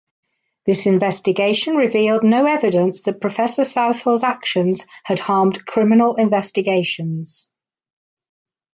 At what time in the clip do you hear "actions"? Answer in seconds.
4.23-4.87